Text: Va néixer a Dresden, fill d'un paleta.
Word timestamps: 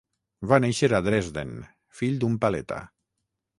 Va 0.51 0.57
néixer 0.63 0.89
a 0.99 1.01
Dresden, 1.09 1.53
fill 2.01 2.19
d'un 2.25 2.41
paleta. 2.47 2.83